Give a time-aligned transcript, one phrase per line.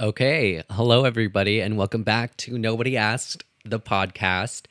[0.00, 0.62] Okay.
[0.70, 4.62] Hello, everybody, and welcome back to Nobody Asked the podcast.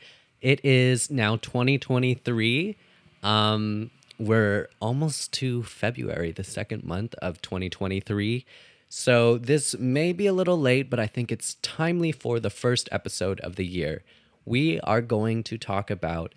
[0.41, 2.75] It is now 2023.
[3.21, 8.43] Um, we're almost to February, the second month of 2023.
[8.89, 12.89] So this may be a little late, but I think it's timely for the first
[12.91, 14.01] episode of the year.
[14.45, 16.33] We are going to talk about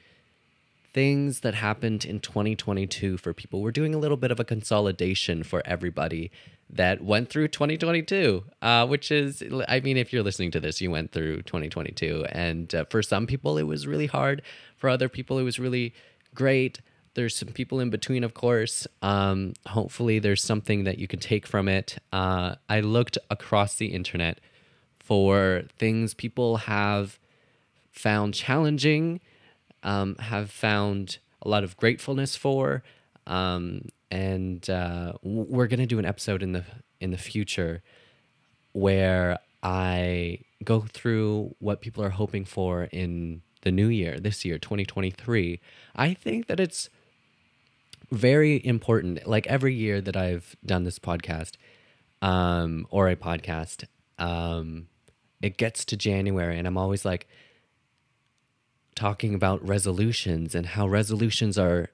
[0.92, 3.62] things that happened in 2022 for people.
[3.62, 6.30] We're doing a little bit of a consolidation for everybody
[6.72, 10.90] that went through 2022, uh, which is, I mean, if you're listening to this, you
[10.90, 12.26] went through 2022.
[12.30, 14.40] And uh, for some people, it was really hard.
[14.76, 15.92] For other people, it was really
[16.34, 16.80] great.
[17.14, 18.86] There's some people in between, of course.
[19.02, 21.98] Um, hopefully, there's something that you can take from it.
[22.10, 24.40] Uh, I looked across the internet
[24.98, 27.18] for things people have
[27.90, 29.20] found challenging,
[29.82, 32.82] um, have found a lot of gratefulness for,
[33.26, 36.64] um, and uh, we're gonna do an episode in the
[37.00, 37.82] in the future
[38.72, 44.58] where I go through what people are hoping for in the new year, this year,
[44.58, 45.60] 2023.
[45.96, 46.90] I think that it's
[48.10, 49.26] very important.
[49.26, 51.52] Like every year that I've done this podcast,
[52.20, 53.84] um, or a podcast,
[54.18, 54.88] um,
[55.40, 57.26] it gets to January, and I'm always like
[58.94, 61.88] talking about resolutions and how resolutions are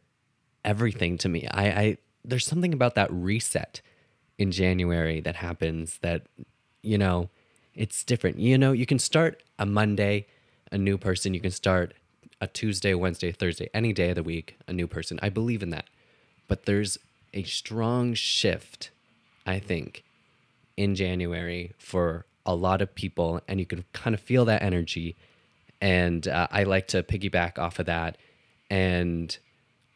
[0.64, 1.46] everything to me.
[1.46, 3.80] I, I there's something about that reset
[4.38, 6.22] in January that happens that
[6.82, 7.28] you know
[7.74, 8.38] it's different.
[8.38, 10.26] You know, you can start a Monday
[10.70, 11.34] a new person.
[11.34, 11.94] You can start
[12.40, 15.18] a Tuesday, Wednesday, Thursday, any day of the week, a new person.
[15.22, 15.86] I believe in that.
[16.46, 16.98] But there's
[17.34, 18.90] a strong shift,
[19.46, 20.04] I think,
[20.76, 25.16] in January for a lot of people, and you can kind of feel that energy.
[25.80, 28.16] And uh, I like to piggyback off of that
[28.70, 29.36] and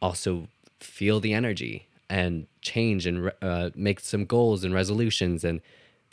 [0.01, 0.49] also
[0.81, 5.63] feel the energy and change and uh, make some goals and resolutions and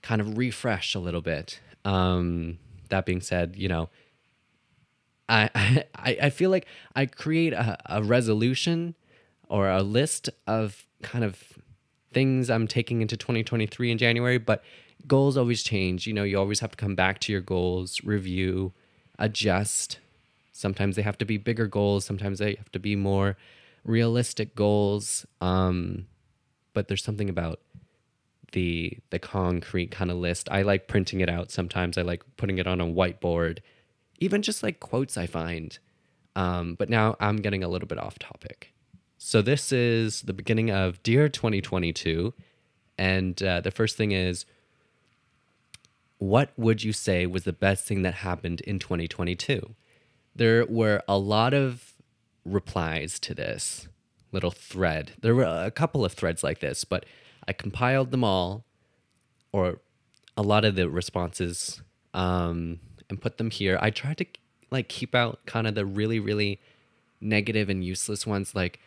[0.01, 1.59] kind of refresh a little bit.
[1.83, 3.89] Um, that being said, you know,
[5.27, 5.49] I,
[5.95, 8.95] I, I feel like I create a, a resolution
[9.49, 11.43] or a list of kind of
[12.13, 14.63] things I'm taking into 2023 in January, but
[15.05, 16.07] goals always change.
[16.07, 18.71] You know, you always have to come back to your goals, review,
[19.19, 19.99] adjust.
[20.53, 23.35] Sometimes they have to be bigger goals, sometimes they have to be more
[23.89, 25.25] realistic goals.
[25.41, 26.05] Um,
[26.73, 27.59] but there's something about
[28.51, 30.47] the the concrete kind of list.
[30.51, 31.97] I like printing it out sometimes.
[31.97, 33.59] I like putting it on a whiteboard.
[34.19, 35.77] Even just like quotes I find.
[36.35, 38.73] Um, but now I'm getting a little bit off topic.
[39.17, 42.33] So this is the beginning of Dear 2022.
[42.97, 44.45] And uh, the first thing is
[46.17, 49.75] what would you say was the best thing that happened in 2022?
[50.35, 51.93] There were a lot of
[52.45, 53.87] replies to this
[54.31, 55.13] little thread.
[55.21, 57.05] There were a couple of threads like this, but
[57.47, 58.63] I compiled them all,
[59.51, 59.79] or
[60.37, 61.81] a lot of the responses,
[62.13, 62.79] um,
[63.09, 63.77] and put them here.
[63.81, 64.25] I tried to
[64.71, 66.59] like keep out kind of the really, really
[67.19, 68.53] negative and useless ones.
[68.53, 68.79] Like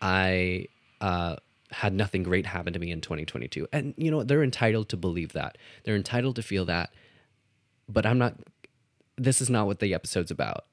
[0.00, 0.66] I
[1.00, 1.36] uh,
[1.70, 5.32] had nothing great happen to me in 2022, and you know they're entitled to believe
[5.32, 5.58] that.
[5.84, 6.90] They're entitled to feel that.
[7.88, 8.36] But I'm not.
[9.16, 10.64] This is not what the episode's about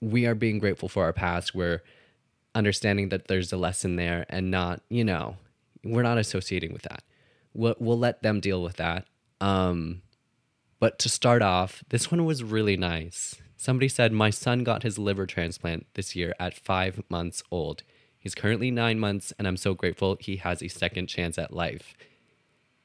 [0.00, 1.54] we are being grateful for our past.
[1.54, 1.82] We're
[2.54, 5.36] understanding that there's a lesson there and not, you know,
[5.84, 7.02] we're not associating with that.
[7.54, 9.06] We'll, we'll let them deal with that.
[9.40, 10.02] Um,
[10.80, 13.36] but to start off, this one was really nice.
[13.56, 17.82] Somebody said, My son got his liver transplant this year at five months old.
[18.18, 21.96] He's currently nine months, and I'm so grateful he has a second chance at life.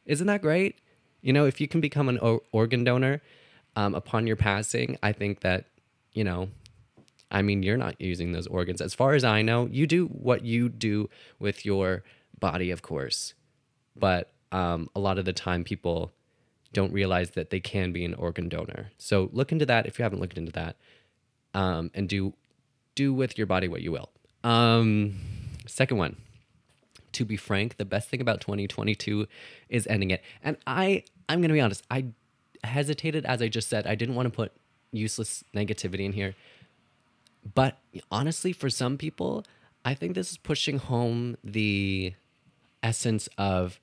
[0.05, 0.79] Isn't that great?
[1.21, 2.19] You know, if you can become an
[2.51, 3.21] organ donor
[3.75, 5.65] um, upon your passing, I think that,
[6.11, 6.49] you know,
[7.33, 8.79] I mean, you're not using those organs.
[8.79, 12.03] As far as I know, you do what you do with your
[12.39, 13.33] body, of course.
[13.95, 16.13] But um, a lot of the time, people
[16.73, 18.91] don't realize that they can be an organ donor.
[18.99, 20.77] So look into that if you haven't looked into that,
[21.55, 22.33] um, and do
[22.95, 24.09] do with your body what you will.
[24.43, 25.15] Um,
[25.65, 26.17] second one.
[27.13, 29.27] To be frank, the best thing about 2022
[29.69, 30.23] is ending it.
[30.43, 31.83] And I, I'm gonna be honest.
[31.89, 32.05] I
[32.63, 33.85] hesitated, as I just said.
[33.85, 34.51] I didn't want to put
[34.91, 36.35] useless negativity in here
[37.53, 37.77] but
[38.11, 39.45] honestly, for some people,
[39.85, 42.13] I think this is pushing home the
[42.81, 43.79] essence of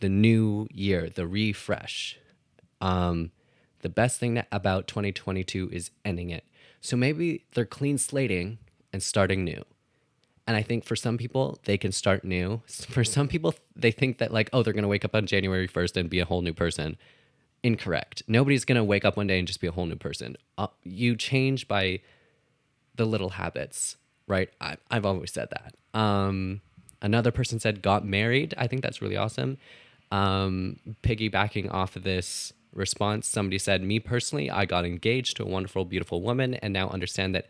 [0.00, 2.18] the new year, the refresh.
[2.80, 3.30] Um,
[3.80, 6.44] the best thing about 2022 is ending it.
[6.80, 8.58] So maybe they're clean slating
[8.92, 9.64] and starting new.
[10.46, 12.62] And I think for some people, they can start new.
[12.66, 15.68] For some people, they think that, like, oh, they're going to wake up on January
[15.68, 16.96] 1st and be a whole new person.
[17.62, 18.24] Incorrect.
[18.26, 20.36] Nobody's going to wake up one day and just be a whole new person.
[20.58, 22.00] Uh, you change by
[22.96, 23.96] the little habits,
[24.26, 24.50] right?
[24.60, 25.98] I, I've always said that.
[25.98, 26.60] Um,
[27.00, 28.54] another person said got married.
[28.56, 29.58] I think that's really awesome.
[30.10, 35.46] Um, piggybacking off of this response, somebody said, Me personally, I got engaged to a
[35.46, 37.46] wonderful, beautiful woman and now understand that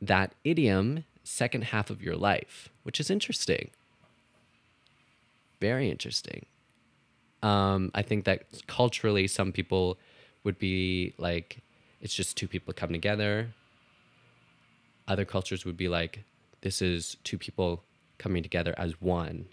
[0.00, 3.70] that idiom, second half of your life, which is interesting.
[5.60, 6.46] Very interesting.
[7.42, 9.98] Um, I think that culturally, some people
[10.44, 11.58] would be like,
[12.00, 13.48] it's just two people come together.
[15.08, 16.24] Other cultures would be like,
[16.62, 17.82] this is two people
[18.18, 19.46] coming together as one.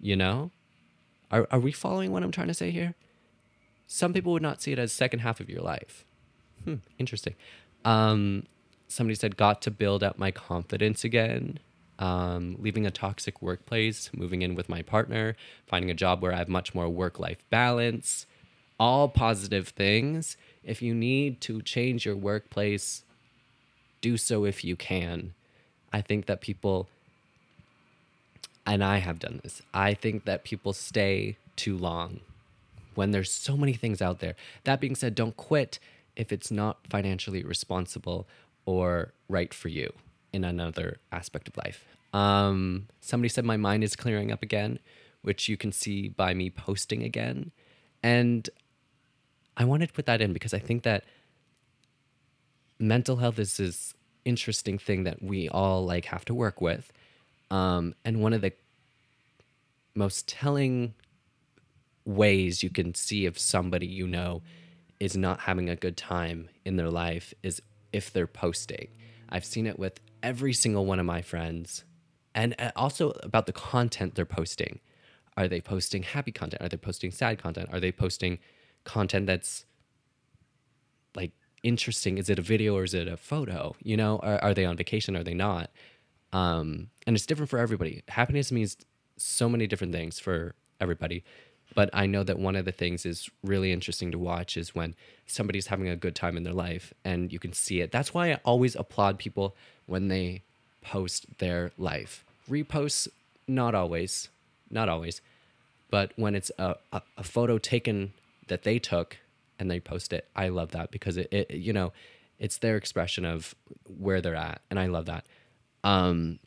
[0.00, 0.50] You know?
[1.30, 2.94] Are, are we following what I'm trying to say here?
[3.86, 6.04] Some people would not see it as second half of your life.
[6.64, 7.34] Hmm, interesting.
[7.84, 8.44] Um,
[8.88, 11.58] somebody said, got to build up my confidence again.
[11.98, 15.36] Um, leaving a toxic workplace, moving in with my partner,
[15.66, 18.26] finding a job where I have much more work life balance,
[18.80, 20.36] all positive things.
[20.64, 23.04] If you need to change your workplace,
[24.04, 25.32] do so if you can.
[25.90, 26.88] I think that people,
[28.66, 32.20] and I have done this, I think that people stay too long
[32.94, 34.34] when there's so many things out there.
[34.64, 35.78] That being said, don't quit
[36.16, 38.26] if it's not financially responsible
[38.66, 39.90] or right for you
[40.34, 41.86] in another aspect of life.
[42.12, 44.80] Um, somebody said my mind is clearing up again,
[45.22, 47.52] which you can see by me posting again.
[48.02, 48.50] And
[49.56, 51.04] I wanted to put that in because I think that
[52.78, 53.94] mental health is this
[54.24, 56.92] interesting thing that we all like have to work with.
[57.50, 58.52] Um, and one of the
[59.94, 60.94] most telling
[62.04, 64.42] ways you can see if somebody you know
[65.00, 67.62] is not having a good time in their life is
[67.92, 68.88] if they're posting.
[69.28, 71.84] I've seen it with every single one of my friends
[72.34, 74.80] and uh, also about the content they're posting.
[75.36, 76.62] Are they posting happy content?
[76.62, 77.68] Are they posting sad content?
[77.72, 78.38] Are they posting
[78.84, 79.64] content that's
[81.14, 81.32] like
[81.64, 82.18] interesting?
[82.18, 83.74] Is it a video or is it a photo?
[83.82, 85.16] You know, are, are they on vacation?
[85.16, 85.70] Are they not?
[86.32, 88.02] Um, and it's different for everybody.
[88.08, 88.76] Happiness means
[89.16, 91.24] so many different things for everybody.
[91.74, 94.94] But I know that one of the things is really interesting to watch is when
[95.26, 97.90] somebody's having a good time in their life and you can see it.
[97.90, 99.56] That's why I always applaud people
[99.86, 100.42] when they
[100.82, 102.24] post their life.
[102.48, 103.08] Reposts,
[103.48, 104.28] not always,
[104.70, 105.20] not always.
[105.90, 108.12] But when it's a, a, a photo taken
[108.48, 109.16] that they took
[109.58, 111.92] and they post it, I love that because it, it you know,
[112.38, 113.54] it's their expression of
[113.86, 114.60] where they're at.
[114.70, 115.26] And I love that.
[115.82, 116.38] Um,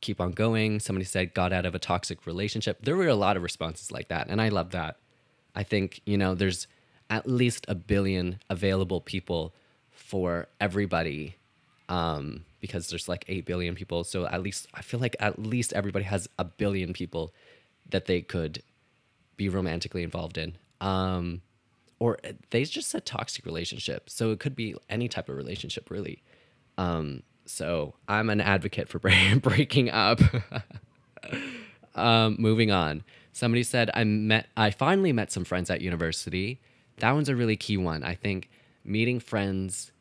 [0.00, 0.80] keep on going.
[0.80, 2.78] Somebody said got out of a toxic relationship.
[2.82, 4.96] There were a lot of responses like that, and I love that.
[5.54, 6.66] I think you know there's
[7.10, 9.54] at least a billion available people
[9.90, 11.36] for everybody
[11.88, 15.72] um, because there's like 8 billion people so at least i feel like at least
[15.74, 17.34] everybody has a billion people
[17.90, 18.62] that they could
[19.36, 21.42] be romantically involved in um,
[22.02, 22.18] or
[22.50, 26.22] they just said toxic relationship so it could be any type of relationship really
[26.78, 28.98] um, so I'm an advocate for
[29.40, 30.20] breaking up.
[31.94, 33.04] um, moving on.
[33.32, 36.60] Somebody said I met I finally met some friends at university.
[36.98, 38.04] That one's a really key one.
[38.04, 38.50] I think
[38.84, 39.92] meeting friends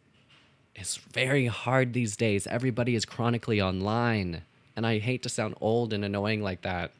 [0.75, 2.45] is very hard these days.
[2.47, 4.44] Everybody is chronically online.
[4.75, 6.92] And I hate to sound old and annoying like that.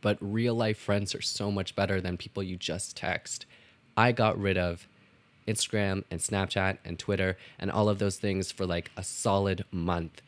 [0.00, 3.46] But real life friends are so much better than people you just text.
[3.96, 4.86] I got rid of
[5.46, 10.22] Instagram and Snapchat and Twitter and all of those things for like a solid month.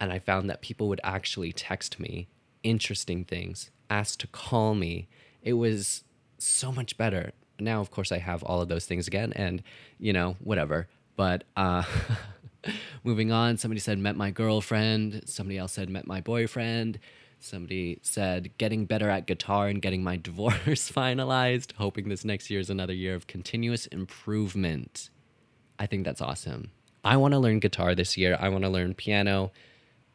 [0.00, 2.28] And I found that people would actually text me
[2.62, 5.08] interesting things, ask to call me.
[5.42, 6.02] It was
[6.38, 7.32] so much better.
[7.58, 9.62] Now, of course, I have all of those things again, and
[9.98, 10.88] you know, whatever.
[11.16, 11.84] But uh,
[13.04, 15.22] moving on, somebody said, met my girlfriend.
[15.26, 16.98] Somebody else said, met my boyfriend.
[17.38, 22.60] Somebody said, getting better at guitar and getting my divorce finalized, hoping this next year
[22.60, 25.10] is another year of continuous improvement.
[25.78, 26.70] I think that's awesome.
[27.04, 28.36] I want to learn guitar this year.
[28.40, 29.52] I want to learn piano.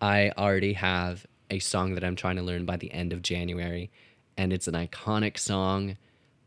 [0.02, 3.92] I already have a song that I'm trying to learn by the end of January,
[4.38, 5.98] and it's an iconic song.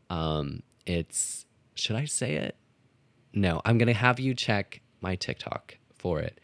[0.09, 2.55] Um, it's, should I say it?
[3.33, 6.39] No, I'm going to have you check my TikTok for it.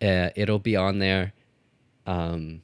[0.00, 1.32] Uh, it'll be on there.
[2.06, 2.62] Um,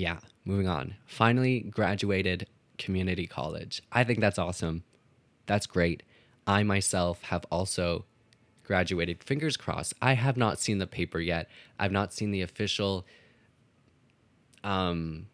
[0.00, 0.94] yeah, moving on.
[1.06, 3.82] Finally graduated community college.
[3.92, 4.82] I think that's awesome.
[5.44, 6.02] That's great.
[6.46, 8.06] I myself have also
[8.64, 9.22] graduated.
[9.22, 9.92] Fingers crossed.
[10.00, 11.50] I have not seen the paper yet.
[11.78, 13.04] I've not seen the official
[14.64, 15.26] um,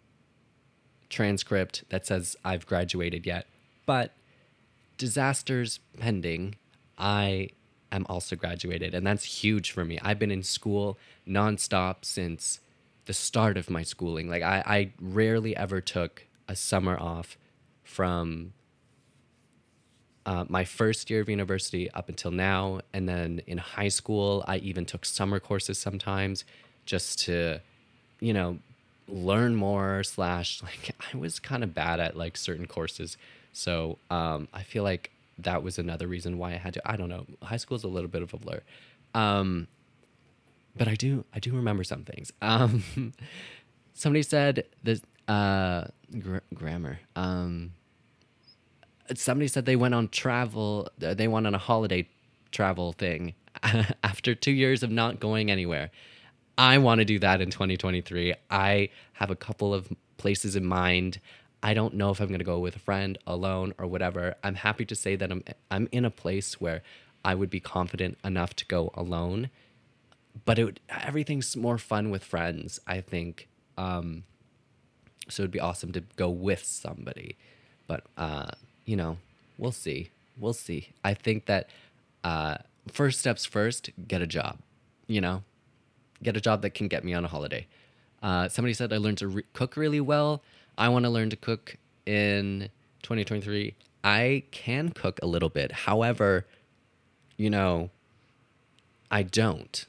[1.09, 3.47] transcript that says I've graduated yet.
[3.87, 4.15] But
[4.99, 6.57] disasters pending,
[6.99, 7.51] I
[7.93, 8.95] am also graduated.
[8.95, 10.01] And that's huge for me.
[10.03, 12.59] I've been in school nonstop since
[13.07, 14.29] the start of my schooling.
[14.29, 17.37] Like I, I rarely ever took a summer off
[17.83, 18.53] from
[20.27, 22.81] uh, my first year of university up until now.
[22.93, 26.45] And then in high school, I even took summer courses sometimes
[26.85, 27.61] just to,
[28.21, 28.59] you know,
[29.09, 33.17] learn more slash like i was kind of bad at like certain courses
[33.53, 37.09] so um, i feel like that was another reason why i had to i don't
[37.09, 38.61] know high school is a little bit of a blur
[39.15, 39.67] um,
[40.77, 42.83] but i do i do remember some things um,
[43.95, 45.85] somebody said that uh,
[46.19, 47.73] gr- grammar um,
[49.15, 52.09] somebody said they went on travel uh, they went on a holiday
[52.53, 53.35] travel thing
[54.05, 55.91] after two years of not going anywhere
[56.59, 58.35] I want to do that in 2023.
[58.51, 61.21] I have a couple of places in mind.
[61.63, 64.37] I don't know if I'm going to go with a friend, alone, or whatever.
[64.43, 66.83] I'm happy to say that I'm I'm in a place where
[67.25, 69.51] I would be confident enough to go alone.
[70.45, 73.49] But it everything's more fun with friends, I think.
[73.79, 74.25] Um,
[75.29, 77.37] so it'd be awesome to go with somebody.
[77.87, 78.51] But uh,
[78.85, 79.19] you know,
[79.59, 80.11] we'll see.
[80.39, 80.91] We'll see.
[81.03, 81.71] I think that
[82.23, 82.59] uh,
[82.93, 84.59] first steps first, get a job.
[85.07, 85.43] You know,
[86.23, 87.67] get a job that can get me on a holiday.
[88.23, 90.43] Uh, somebody said I learned to re- cook really well.
[90.77, 92.69] I want to learn to cook in
[93.03, 93.75] 2023.
[94.05, 95.73] I can cook a little bit.
[95.73, 96.47] However,
[97.37, 97.91] you know,
[99.11, 99.87] I don't.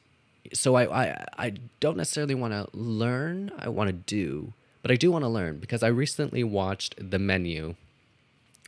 [0.54, 3.52] So I, I, I don't necessarily want to learn.
[3.58, 7.20] I want to do, but I do want to learn because I recently watched The
[7.20, 7.76] Menu,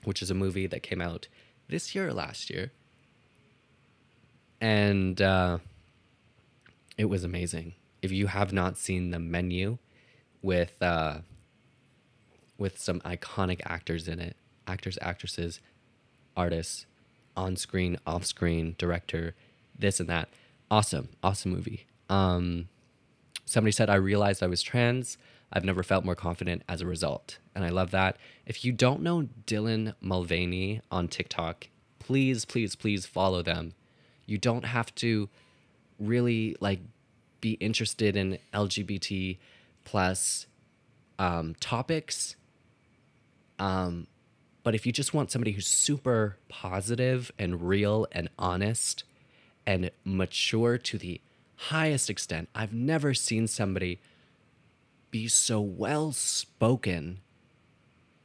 [0.04, 1.28] which is a movie that came out
[1.68, 2.72] this year or last year.
[4.62, 5.60] And uh,
[6.98, 7.74] it was amazing.
[8.02, 9.78] If you have not seen the menu
[10.42, 11.20] with uh,
[12.58, 14.36] with some iconic actors in it,
[14.68, 15.62] actors, actresses,
[16.36, 16.86] artists,
[17.38, 19.34] on screen, off screen, director,
[19.78, 20.28] this and that.
[20.72, 21.88] Awesome, awesome movie.
[22.10, 22.70] Um,
[23.46, 25.18] somebody said I realized I was trans.
[25.52, 28.18] I've never felt more confident as a result, and I love that.
[28.46, 33.74] If you don't know Dylan Mulvaney on TikTok, please, please, please follow them.
[34.28, 35.28] You don't have to
[35.98, 36.82] really like
[37.42, 39.38] be interested in LGBT
[39.86, 40.46] plus
[41.18, 42.36] um, topics.
[43.58, 44.06] Um,
[44.64, 49.04] but if you just want somebody who's super positive and real and honest
[49.70, 51.22] and mature to the
[51.56, 54.00] highest extent, I've never seen somebody
[55.12, 57.20] be so well spoken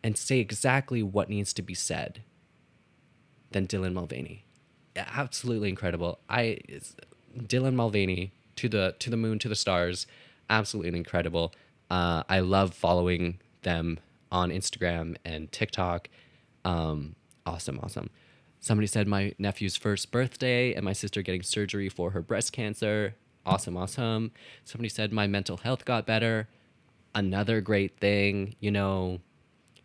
[0.02, 2.22] and say exactly what needs to be said
[3.50, 4.46] than Dylan Mulvaney.
[4.96, 6.18] Absolutely incredible.
[6.30, 6.60] I
[7.36, 10.06] Dylan Mulvaney to the to the moon to the stars,
[10.48, 11.52] absolutely incredible.
[11.90, 13.98] Uh, I love following them
[14.32, 16.08] on Instagram and TikTok.
[16.64, 18.08] Um, awesome, awesome.
[18.64, 23.14] Somebody said my nephew's first birthday and my sister getting surgery for her breast cancer.
[23.44, 24.32] Awesome, awesome.
[24.64, 26.48] Somebody said my mental health got better.
[27.14, 29.20] Another great thing, you know,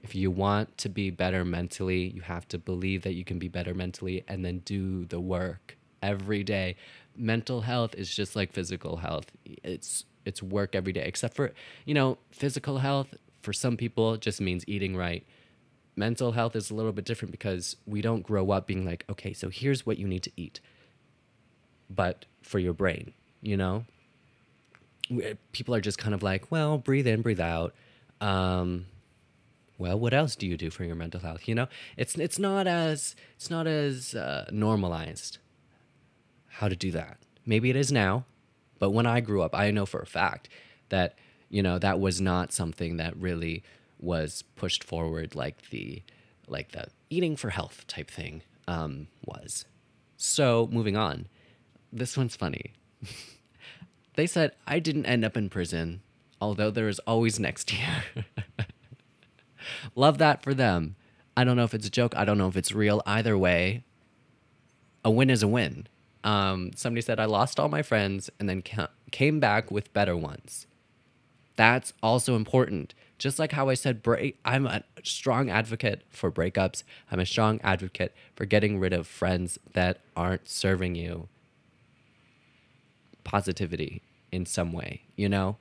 [0.02, 3.50] if you want to be better mentally, you have to believe that you can be
[3.50, 6.78] better mentally and then do the work every day.
[7.18, 9.26] Mental health is just like physical health.
[9.44, 11.52] It's it's work every day except for,
[11.84, 15.26] you know, physical health for some people just means eating right.
[16.00, 19.34] Mental health is a little bit different because we don't grow up being like, okay,
[19.34, 20.62] so here's what you need to eat.
[21.90, 23.84] But for your brain, you know?
[25.52, 27.76] People are just kind of like, well, breathe in, breathe out.
[28.22, 28.86] Um,
[29.78, 31.50] well, what else do you do for your mental health?
[31.50, 35.38] You know, it's it's not as it's not as uh, normalized
[36.48, 37.18] how to do that.
[37.46, 38.24] Maybe it is now,
[38.80, 40.48] but when I grew up, I know for a fact
[40.88, 41.16] that,
[41.50, 43.64] you know, that was not something that really
[44.00, 46.04] was pushed forward like the
[46.48, 49.66] like the eating for health type thing um, was.
[50.18, 51.28] So moving on,
[51.92, 52.74] this one's funny.
[54.16, 56.02] they said I didn't end up in prison,
[56.42, 58.26] although there is always next year.
[59.96, 60.96] Love that for them.
[61.38, 62.14] I don't know if it's a joke.
[62.18, 63.02] I don't know if it's real.
[63.06, 63.84] Either way,
[65.06, 65.88] a win is a win
[66.24, 70.16] um, somebody said, I lost all my friends and then ca- came back with better
[70.18, 70.68] ones.
[71.56, 72.94] That's also important.
[73.20, 76.84] Just like how I said, break, I'm a strong advocate for breakups.
[77.12, 81.28] I'm a strong advocate for getting rid of friends that aren't serving you
[83.26, 85.58] positivity in some way, you know?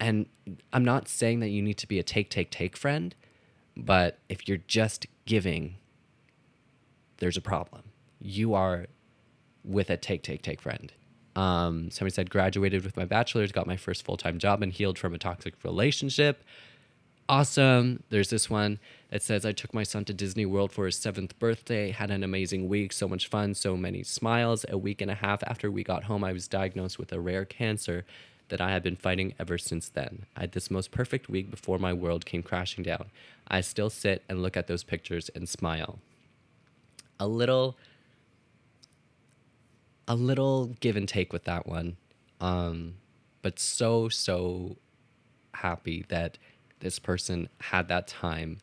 [0.00, 0.26] And
[0.72, 3.14] I'm not saying that you need to be a take, take, take friend,
[3.76, 5.76] but if you're just giving,
[7.18, 7.82] there's a problem.
[8.20, 8.86] You are
[9.64, 10.92] with a take, take, take friend.
[11.34, 14.98] Um, somebody said, graduated with my bachelor's, got my first full time job, and healed
[14.98, 16.42] from a toxic relationship.
[17.28, 18.04] Awesome.
[18.10, 18.78] There's this one
[19.10, 22.22] that says, I took my son to Disney World for his seventh birthday, had an
[22.22, 24.64] amazing week, so much fun, so many smiles.
[24.68, 27.44] A week and a half after we got home, I was diagnosed with a rare
[27.44, 28.04] cancer
[28.48, 30.26] that I have been fighting ever since then.
[30.36, 33.06] I had this most perfect week before my world came crashing down.
[33.48, 35.98] I still sit and look at those pictures and smile.
[37.18, 37.76] A little
[40.06, 41.96] a little give and take with that one.
[42.40, 42.94] Um,
[43.42, 44.76] but so, so
[45.54, 46.38] happy that
[46.86, 48.58] this person had that time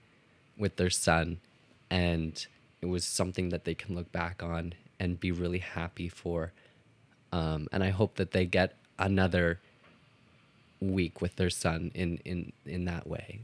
[0.57, 1.41] with their son
[1.89, 2.47] and
[2.79, 6.53] it was something that they can look back on and be really happy for.
[7.33, 9.59] Um, and I hope that they get another
[10.79, 13.41] week with their son in in in that way.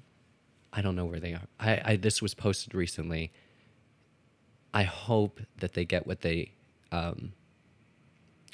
[0.71, 1.47] I don't know where they are.
[1.59, 3.33] I, I this was posted recently.
[4.73, 6.51] I hope that they get what they
[6.93, 7.33] um,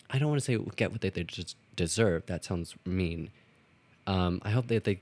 [0.09, 2.25] I don't want to say get what they, they just deserve.
[2.25, 3.29] That sounds mean.
[4.07, 5.01] Um, I hope that they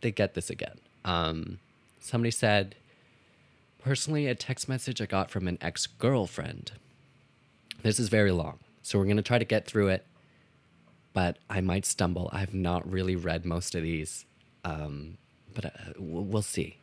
[0.00, 0.78] they get this again.
[1.04, 1.58] Um,
[2.00, 2.74] somebody said,
[3.82, 6.72] personally, a text message I got from an ex girlfriend.
[7.82, 10.06] This is very long, so we're gonna try to get through it,
[11.12, 12.28] but I might stumble.
[12.32, 14.26] I've not really read most of these,
[14.64, 15.16] um,
[15.54, 16.76] but uh, we'll see.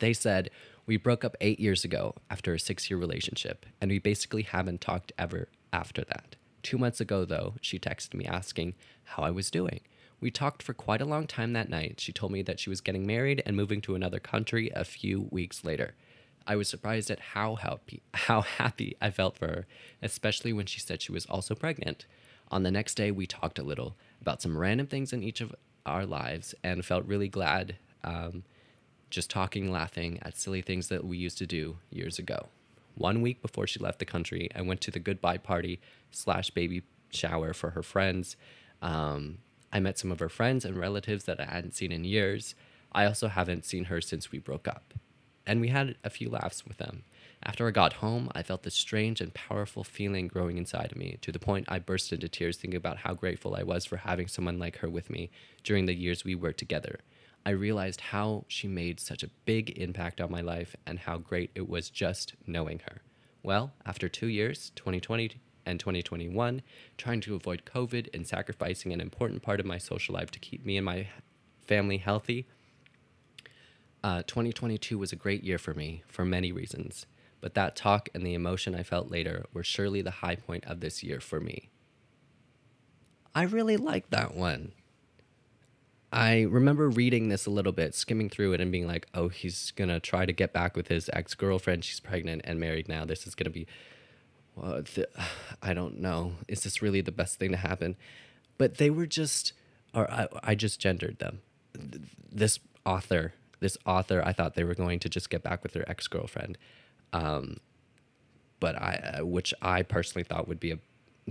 [0.00, 0.50] They said
[0.86, 5.12] we broke up eight years ago after a six-year relationship, and we basically haven't talked
[5.16, 6.36] ever after that.
[6.62, 9.80] Two months ago, though, she texted me asking how I was doing.
[10.20, 12.00] We talked for quite a long time that night.
[12.00, 15.28] She told me that she was getting married and moving to another country a few
[15.30, 15.94] weeks later.
[16.46, 19.66] I was surprised at how happy, how happy I felt for her,
[20.02, 22.06] especially when she said she was also pregnant.
[22.50, 25.54] On the next day, we talked a little about some random things in each of
[25.86, 28.44] our lives and felt really glad um,
[29.10, 32.48] just talking, laughing at silly things that we used to do years ago.
[32.94, 35.80] One week before she left the country, I went to the goodbye party
[36.10, 38.36] slash baby shower for her friends.
[38.82, 39.38] Um,
[39.74, 42.54] I met some of her friends and relatives that I hadn't seen in years.
[42.92, 44.94] I also haven't seen her since we broke up.
[45.44, 47.02] And we had a few laughs with them.
[47.42, 51.18] After I got home, I felt this strange and powerful feeling growing inside of me
[51.22, 54.28] to the point I burst into tears thinking about how grateful I was for having
[54.28, 55.30] someone like her with me
[55.64, 57.00] during the years we were together.
[57.44, 61.50] I realized how she made such a big impact on my life and how great
[61.56, 63.02] it was just knowing her.
[63.42, 65.32] Well, after two years, 2020
[65.66, 66.62] and 2021,
[66.96, 70.64] trying to avoid COVID and sacrificing an important part of my social life to keep
[70.64, 71.08] me and my
[71.60, 72.46] family healthy,
[74.02, 77.06] uh, 2022 was a great year for me for many reasons.
[77.40, 80.80] But that talk and the emotion I felt later were surely the high point of
[80.80, 81.70] this year for me.
[83.34, 84.72] I really like that one.
[86.12, 89.72] I remember reading this a little bit, skimming through it, and being like, "Oh, he's
[89.72, 91.84] gonna try to get back with his ex girlfriend.
[91.84, 93.04] She's pregnant and married now.
[93.04, 93.66] This is gonna be,
[94.56, 94.82] well,
[95.62, 96.32] I don't know.
[96.48, 97.96] Is this really the best thing to happen?"
[98.58, 99.52] But they were just,
[99.94, 101.40] or I, I just gendered them.
[102.30, 105.88] This author, this author, I thought they were going to just get back with their
[105.90, 106.56] ex girlfriend,
[107.12, 107.58] um,
[108.60, 110.78] but I, uh, which I personally thought would be a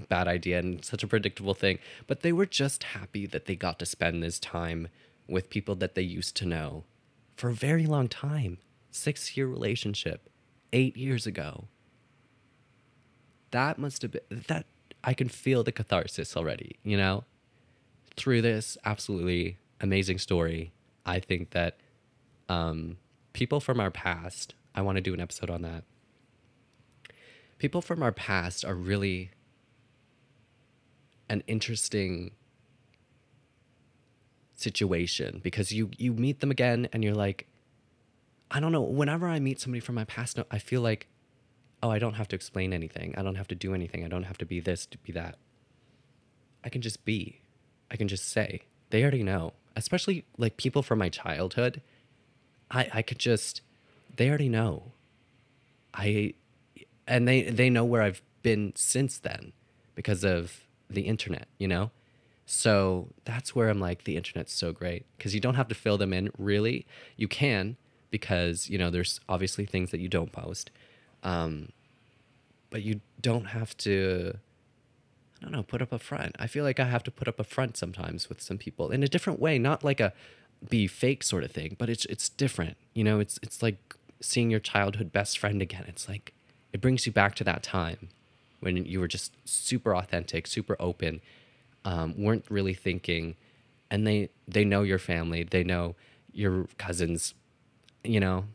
[0.10, 1.80] bad idea and such a predictable thing.
[2.08, 4.88] But they were just happy that they got to spend this time
[5.28, 6.84] with people that they used to know
[7.36, 8.58] for a very long time.
[8.92, 10.30] Six year relationship,
[10.72, 11.66] eight years ago.
[13.54, 14.66] That must have been that
[15.04, 17.24] I can feel the catharsis already, you know?
[18.18, 20.72] Through this absolutely amazing story,
[21.06, 21.78] I think that
[22.50, 22.98] um,
[23.34, 25.84] people from our past, I want to do an episode on that.
[27.60, 29.30] People from our past are really
[31.30, 32.32] an interesting
[34.56, 37.48] situation because you you meet them again and you're like
[38.50, 41.08] I don't know whenever I meet somebody from my past I feel like
[41.84, 43.14] oh I don't have to explain anything.
[43.16, 44.04] I don't have to do anything.
[44.04, 45.38] I don't have to be this to be that.
[46.64, 47.42] I can just be.
[47.92, 48.62] I can just say.
[48.90, 49.54] They already know.
[49.76, 51.82] Especially like people from my childhood.
[52.72, 53.62] I I could just
[54.16, 54.94] they already know.
[55.94, 56.34] I
[57.08, 59.54] and they they know where I've been since then
[59.96, 61.92] because of the internet, you know?
[62.46, 65.06] So that's where I'm like, the internet's so great.
[65.18, 66.86] Because you don't have to fill them in really.
[67.16, 67.78] You can
[68.12, 70.70] because, you know, there's obviously things that you don't post.
[71.24, 71.70] Um,
[72.70, 74.36] but you don't have to,
[75.40, 76.36] I don't know, put up a front.
[76.40, 79.04] I feel like I have to put up a front sometimes with some people in
[79.04, 80.14] a different way, not like a
[80.70, 82.78] be fake sort of thing, but it's, it's different.
[82.94, 85.86] You know, it's, it's like seeing your childhood best friend again.
[85.88, 86.34] It's like,
[86.74, 88.10] it brings you back to that time
[88.64, 91.22] when you were just super authentic, super open,
[91.84, 93.36] um, weren't really thinking,
[93.92, 95.96] and they they know your family, they know
[96.32, 97.34] your cousins,
[98.04, 98.46] you know.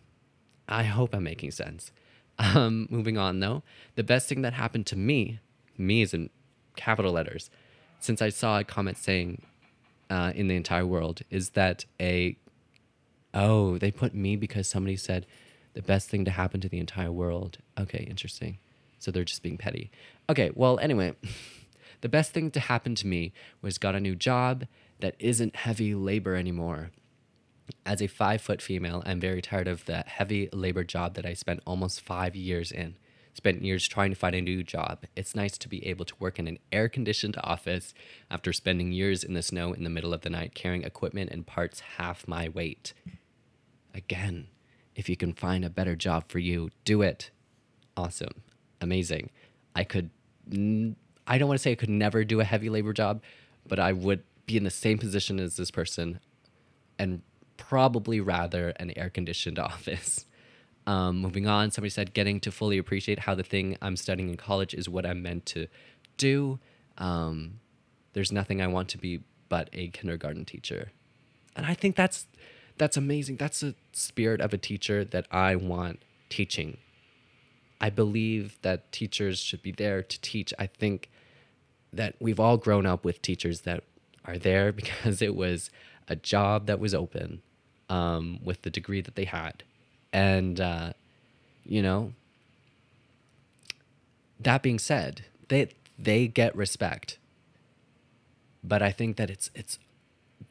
[0.66, 1.92] I hope I'm making sense.
[2.38, 3.62] Um, moving on though,
[3.96, 5.40] the best thing that happened to me,
[5.76, 6.30] me is in
[6.76, 7.50] capital letters,
[7.98, 9.42] since I saw a comment saying
[10.08, 12.36] uh, in the entire world, is that a
[13.34, 15.26] oh they put me because somebody said
[15.74, 17.58] the best thing to happen to the entire world.
[17.78, 18.58] Okay, interesting.
[18.98, 19.90] So they're just being petty.
[20.28, 21.14] Okay, well, anyway,
[22.00, 24.66] the best thing to happen to me was got a new job
[25.00, 26.90] that isn't heavy labor anymore.
[27.84, 31.34] As a five foot female, I'm very tired of the heavy labor job that I
[31.34, 32.96] spent almost five years in.
[33.34, 35.04] spent years trying to find a new job.
[35.14, 37.94] It's nice to be able to work in an air conditioned office
[38.30, 41.46] after spending years in the snow in the middle of the night carrying equipment and
[41.46, 42.94] parts half my weight.
[43.94, 44.48] Again,
[44.96, 47.30] if you can find a better job for you, do it.
[47.96, 48.42] Awesome.
[48.80, 49.30] Amazing.
[49.76, 50.10] I could,
[50.52, 53.22] n- I don't want to say I could never do a heavy labor job,
[53.66, 56.18] but I would be in the same position as this person
[56.98, 57.22] and
[57.58, 60.24] probably rather an air conditioned office.
[60.86, 64.38] Um, moving on, somebody said getting to fully appreciate how the thing I'm studying in
[64.38, 65.66] college is what I'm meant to
[66.16, 66.58] do.
[66.96, 67.60] Um,
[68.14, 70.92] there's nothing I want to be but a kindergarten teacher,
[71.54, 72.26] and I think that's
[72.78, 73.36] that's amazing.
[73.36, 76.78] That's the spirit of a teacher that I want teaching.
[77.80, 80.54] I believe that teachers should be there to teach.
[80.58, 81.10] I think
[81.92, 83.84] that we've all grown up with teachers that
[84.24, 85.70] are there because it was
[86.08, 87.42] a job that was open
[87.88, 89.62] um, with the degree that they had
[90.12, 90.92] and, uh,
[91.64, 92.12] you know,
[94.40, 97.18] that being said, they they get respect.
[98.62, 99.78] But I think that it's it's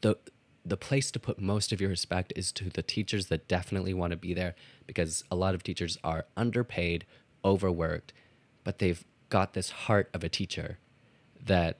[0.01, 0.17] the
[0.65, 4.11] the place to put most of your respect is to the teachers that definitely want
[4.11, 4.53] to be there
[4.85, 7.05] because a lot of teachers are underpaid,
[7.45, 8.11] overworked,
[8.63, 10.77] but they've got this heart of a teacher
[11.41, 11.77] that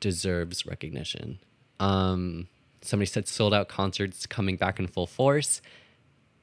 [0.00, 1.38] deserves recognition.
[1.80, 2.48] Um,
[2.86, 5.60] somebody said sold out concerts coming back in full force.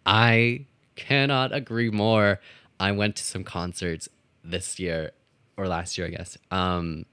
[0.06, 2.39] I cannot agree more.
[2.79, 4.10] I went to some concerts
[4.43, 5.12] this year
[5.58, 6.38] or last year, I guess.
[6.51, 7.06] Um,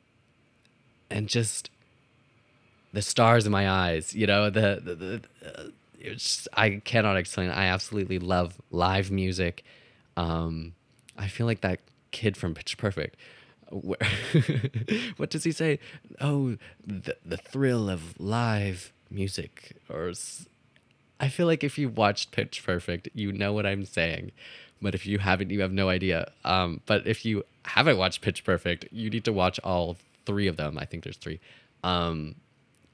[1.11, 1.71] and just
[2.93, 5.65] the stars in my eyes, you know, the, the, the uh,
[5.99, 7.51] it's I cannot explain.
[7.51, 9.65] I absolutely love live music.
[10.17, 10.75] Um,
[11.17, 13.17] I feel like that kid from Pitch Perfect.
[13.71, 13.99] Where
[15.17, 15.79] what does he say?
[16.21, 20.13] Oh, the the thrill of live music, or
[21.19, 24.33] I feel like if you watched Pitch Perfect, you know what I'm saying.
[24.83, 26.33] But if you haven't, you have no idea.
[26.45, 30.57] Um, but if you haven't watched Pitch Perfect, you need to watch all three of
[30.57, 30.79] them.
[30.79, 31.41] I think there's three.
[31.85, 32.37] Um,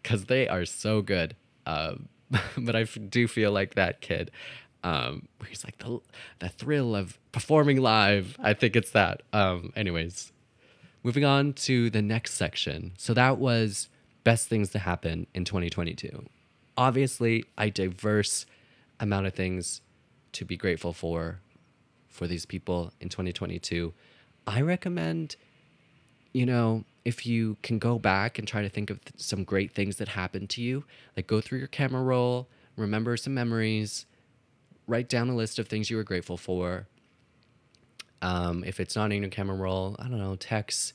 [0.03, 1.35] because they are so good.
[1.67, 2.09] Um,
[2.59, 4.31] but I do feel like that kid.
[4.85, 5.99] Um, he's like the
[6.39, 8.37] the thrill of performing live.
[8.41, 9.23] I think it's that.
[9.33, 10.33] Um, anyways,
[11.03, 12.93] moving on to the next section.
[12.97, 13.89] So that was
[14.27, 16.27] best things to happen in 2022
[16.77, 18.45] obviously a diverse
[18.99, 19.81] amount of things
[20.33, 21.39] to be grateful for
[22.09, 23.95] for these people in 2022
[24.47, 25.37] i recommend
[26.33, 29.97] you know if you can go back and try to think of some great things
[29.99, 30.83] that happened to you
[31.17, 34.07] like go through your camera roll remember some memories
[34.89, 36.87] write down a list of things you were grateful for.
[38.23, 40.95] Um, if it's not in your camera roll i don't know text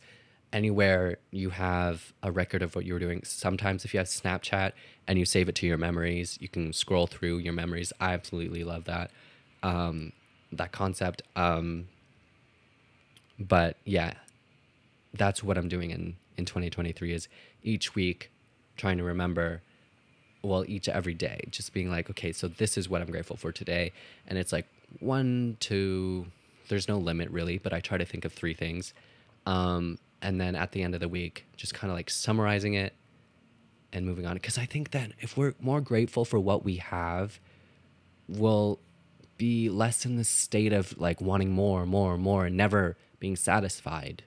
[0.54, 3.22] anywhere you have a record of what you were doing.
[3.24, 4.74] Sometimes if you have Snapchat
[5.08, 7.94] and you save it to your memories, you can scroll through your memories.
[8.00, 9.12] I absolutely love that
[9.64, 10.12] um,
[10.52, 11.22] that concept.
[11.36, 11.88] Um,
[13.40, 14.14] but yeah,
[15.14, 17.28] that's what I'm doing in in 2023 is
[17.64, 18.32] each week
[18.78, 19.62] trying to remember
[20.42, 23.52] well each every day just being like okay so this is what i'm grateful for
[23.52, 23.92] today
[24.26, 24.66] and it's like
[25.00, 26.26] one two
[26.70, 28.94] there's no limit really but i try to think of three things
[29.46, 32.94] um, and then at the end of the week just kind of like summarizing it
[33.94, 34.34] and moving on.
[34.36, 37.40] Because i think that if we're more grateful for what we have
[38.28, 38.80] we'll
[39.38, 44.24] be less in the state of like wanting more more more and never being satisfied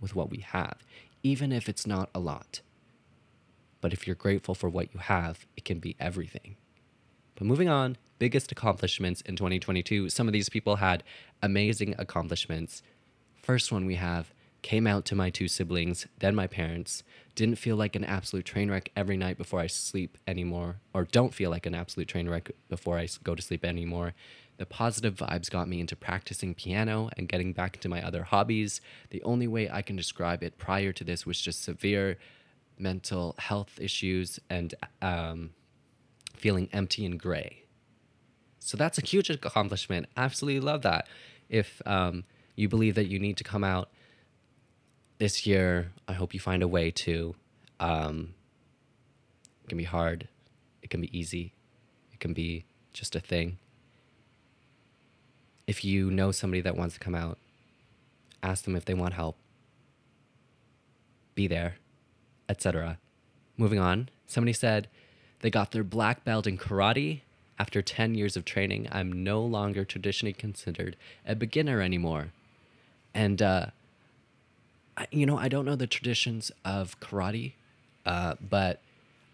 [0.00, 0.78] with what we have
[1.22, 2.62] even if it's not a lot.
[3.82, 6.56] But if you're grateful for what you have it can be everything.
[7.34, 11.04] But moving on biggest accomplishments in 2022 some of these people had
[11.42, 12.82] amazing accomplishments.
[13.42, 17.02] First one we have came out to my two siblings, then my parents,
[17.34, 21.32] didn't feel like an absolute train wreck every night before I sleep anymore, or don't
[21.32, 24.14] feel like an absolute train wreck before I go to sleep anymore.
[24.58, 28.82] The positive vibes got me into practicing piano and getting back into my other hobbies.
[29.08, 32.18] The only way I can describe it prior to this was just severe
[32.78, 35.50] mental health issues and um,
[36.36, 37.64] feeling empty and gray.
[38.58, 40.06] So that's a huge accomplishment.
[40.16, 41.08] Absolutely love that.
[41.48, 43.88] If um, you believe that you need to come out
[45.20, 47.36] this year, I hope you find a way to.
[47.78, 48.34] Um,
[49.62, 50.28] it can be hard,
[50.82, 51.52] it can be easy,
[52.10, 53.58] it can be just a thing.
[55.66, 57.38] If you know somebody that wants to come out,
[58.42, 59.36] ask them if they want help.
[61.34, 61.76] Be there,
[62.48, 62.98] etc.
[63.58, 64.88] Moving on, somebody said
[65.40, 67.20] they got their black belt in karate.
[67.58, 72.32] After 10 years of training, I'm no longer traditionally considered a beginner anymore.
[73.12, 73.66] And uh,
[75.10, 77.52] you know, I don't know the traditions of karate,
[78.06, 78.80] uh, but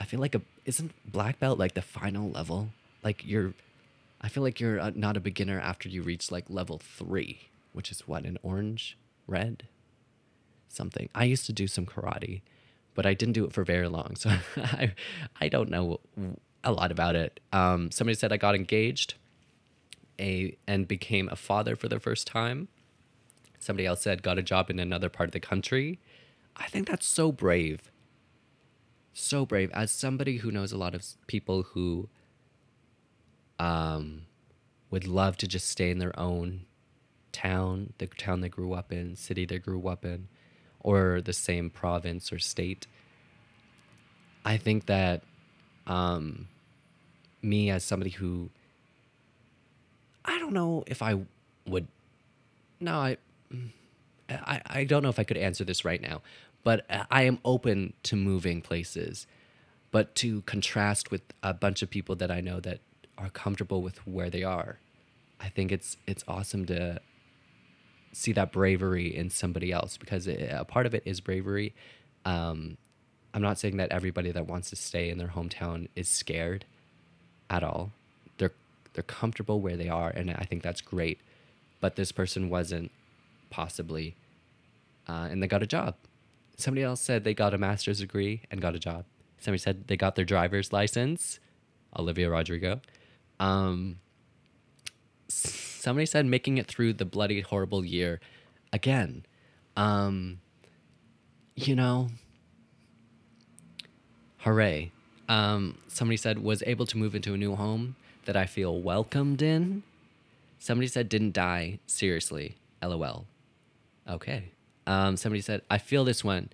[0.01, 2.71] I feel like a isn't black belt like the final level?
[3.03, 3.55] Like you're,
[4.21, 7.91] I feel like you're uh, not a beginner after you reach like level three, which
[7.91, 9.65] is what an orange, red,
[10.69, 11.09] something.
[11.15, 12.43] I used to do some karate,
[12.95, 14.93] but I didn't do it for very long, so I
[15.41, 16.01] I don't know
[16.65, 17.41] a lot about it.
[17.53, 19.15] Um, somebody said I got engaged,
[20.19, 22.69] a and became a father for the first time.
[23.67, 25.99] Somebody else said got a job in another part of the country.
[26.57, 27.91] I think that's so brave.
[29.13, 29.73] So brave.
[29.73, 32.09] As somebody who knows a lot of people who
[33.59, 34.23] um,
[34.93, 36.67] would love to just stay in their own
[37.33, 40.29] town, the town they grew up in, city they grew up in,
[40.79, 42.87] or the same province or state.
[44.45, 45.25] I think that
[45.89, 46.47] um,
[47.43, 48.49] me as somebody who
[50.25, 51.19] I don't know if I
[51.67, 51.89] would.
[52.79, 53.17] No, I,
[54.29, 56.23] I, I don't know if I could answer this right now,
[56.65, 59.27] but I am open to moving places,
[59.93, 62.81] but to contrast with a bunch of people that I know that
[63.19, 64.79] are comfortable with where they are,
[65.41, 67.01] I think it's it's awesome to
[68.13, 71.75] see that bravery in somebody else because it, a part of it is bravery.
[72.25, 72.79] Um,
[73.35, 76.65] I'm not saying that everybody that wants to stay in their hometown is scared
[77.51, 77.93] at all.
[78.39, 78.53] They're
[78.95, 81.21] they're comfortable where they are, and I think that's great.
[81.81, 82.91] But this person wasn't,
[83.51, 84.17] possibly,
[85.09, 85.95] uh, and they got a job.
[86.57, 89.05] Somebody else said they got a master's degree and got a job.
[89.39, 91.39] Somebody said they got their driver's license.
[91.99, 92.81] Olivia Rodrigo.
[93.39, 93.99] Um,
[95.29, 98.21] somebody said making it through the bloody horrible year
[98.73, 99.25] again.
[99.77, 100.41] Um,
[101.55, 102.09] you know,
[104.39, 104.93] hooray.
[105.29, 109.43] Um, somebody said was able to move into a new home that I feel welcomed
[109.43, 109.83] in.
[110.59, 111.79] Somebody said didn't die.
[111.87, 112.57] Seriously.
[112.83, 113.27] LOL.
[114.09, 114.53] Okay.
[114.87, 116.51] Um, somebody said, I feel this one.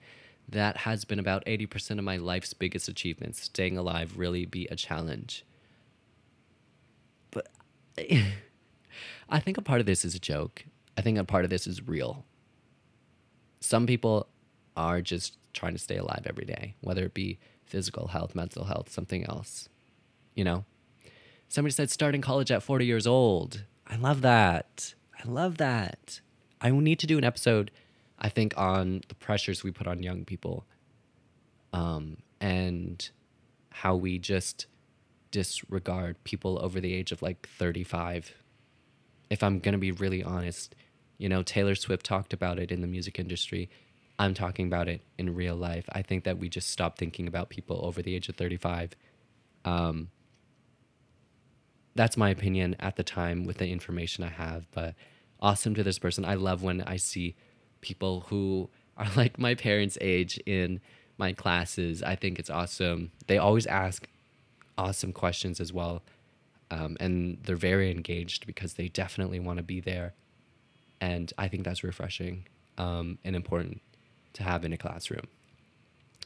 [0.48, 3.40] That has been about 80% of my life's biggest achievements.
[3.42, 5.44] Staying alive really be a challenge.
[7.30, 7.48] But
[9.28, 10.64] I think a part of this is a joke.
[10.96, 12.24] I think a part of this is real.
[13.60, 14.26] Some people
[14.76, 18.90] are just trying to stay alive every day, whether it be physical health, mental health,
[18.90, 19.68] something else.
[20.34, 20.64] You know?
[21.48, 23.64] Somebody said starting college at 40 years old.
[23.86, 24.94] I love that.
[25.22, 26.20] I love that.
[26.62, 27.70] I need to do an episode,
[28.18, 30.64] I think, on the pressures we put on young people
[31.72, 33.10] um, and
[33.70, 34.66] how we just
[35.32, 38.32] disregard people over the age of like 35.
[39.28, 40.76] If I'm going to be really honest,
[41.18, 43.68] you know, Taylor Swift talked about it in the music industry.
[44.18, 45.88] I'm talking about it in real life.
[45.92, 48.92] I think that we just stop thinking about people over the age of 35.
[49.64, 50.10] Um,
[51.94, 54.66] that's my opinion at the time with the information I have.
[54.70, 54.94] But
[55.42, 56.24] awesome to this person.
[56.24, 57.34] I love when I see
[57.82, 60.80] people who are like my parents' age in
[61.18, 62.02] my classes.
[62.02, 63.10] I think it's awesome.
[63.26, 64.08] They always ask
[64.78, 66.02] awesome questions as well.
[66.70, 70.14] Um, and they're very engaged because they definitely want to be there.
[71.02, 72.46] And I think that's refreshing
[72.78, 73.82] um, and important
[74.34, 75.26] to have in a classroom.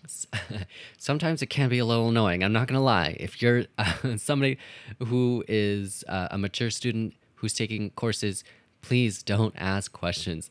[0.99, 2.45] Sometimes it can be a little annoying.
[2.45, 3.17] I'm not going to lie.
[3.19, 4.59] If you're uh, somebody
[5.05, 8.45] who is uh, a mature student who's taking courses,
[8.87, 10.49] please don't ask questions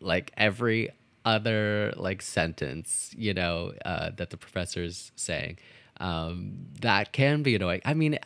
[0.00, 0.88] like every
[1.26, 5.58] other like sentence, you know, uh, that the professor's saying.
[6.00, 7.82] Um, that can be annoying.
[7.84, 8.18] I mean,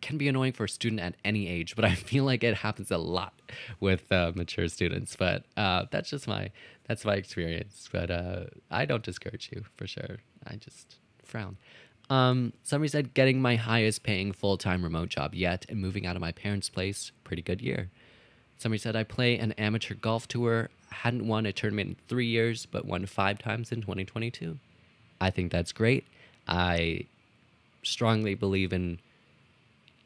[0.00, 2.90] can be annoying for a student at any age, but I feel like it happens
[2.90, 3.34] a lot
[3.80, 5.14] with uh, mature students.
[5.14, 6.50] But uh, that's just my
[6.88, 7.86] that's my experience.
[7.92, 10.20] But uh, I don't discourage you for sure.
[10.46, 11.58] I just frown.
[12.08, 16.16] Um, somebody said getting my highest paying full time remote job yet and moving out
[16.16, 17.12] of my parents' place.
[17.24, 17.90] Pretty good year.
[18.60, 20.68] Somebody said I play an amateur golf tour.
[20.90, 24.58] Hadn't won a tournament in three years, but won five times in 2022.
[25.18, 26.06] I think that's great.
[26.46, 27.06] I
[27.82, 29.00] strongly believe in,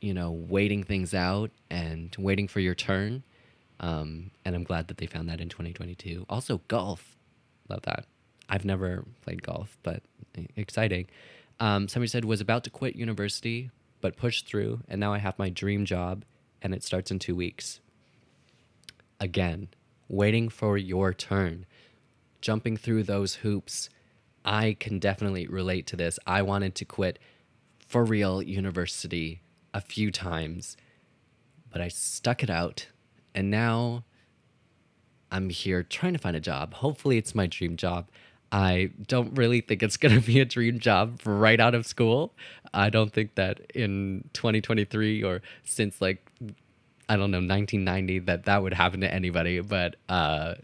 [0.00, 3.24] you know, waiting things out and waiting for your turn.
[3.80, 6.24] Um, and I'm glad that they found that in 2022.
[6.28, 7.16] Also, golf.
[7.68, 8.06] Love that.
[8.48, 10.00] I've never played golf, but
[10.54, 11.08] exciting.
[11.58, 15.36] Um, somebody said was about to quit university, but pushed through, and now I have
[15.40, 16.24] my dream job,
[16.62, 17.80] and it starts in two weeks.
[19.20, 19.68] Again,
[20.08, 21.66] waiting for your turn,
[22.40, 23.88] jumping through those hoops.
[24.44, 26.18] I can definitely relate to this.
[26.26, 27.18] I wanted to quit
[27.86, 29.40] for real university
[29.72, 30.76] a few times,
[31.70, 32.88] but I stuck it out,
[33.34, 34.04] and now
[35.30, 36.74] I'm here trying to find a job.
[36.74, 38.08] Hopefully, it's my dream job.
[38.52, 42.34] I don't really think it's going to be a dream job right out of school.
[42.72, 46.24] I don't think that in 2023 or since like
[47.08, 50.54] I don't know 1990 that that would happen to anybody, but uh